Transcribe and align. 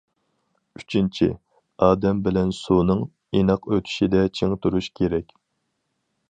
ئۈچىنچى، 0.79 1.27
ئادەم 1.87 2.23
بىلەن 2.29 2.53
سۇنىڭ 2.61 3.05
ئىناق 3.41 3.69
ئۆتۈشىدە 3.77 4.25
چىڭ 4.41 4.57
تۇرۇش 4.65 4.89
كېرەك. 5.03 5.39